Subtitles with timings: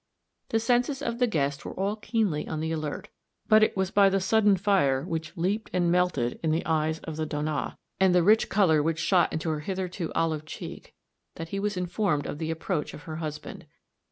[0.49, 3.09] The senses of the guest were all keenly on the alert;
[3.47, 7.17] but it was by the sudden fire which leaped and melted in the eyes of
[7.17, 10.95] the Donna, and the rich color which shot into her hitherto olive cheek,
[11.35, 13.67] that he was informed of the approach of her husband.